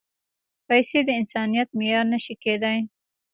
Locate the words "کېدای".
2.43-2.79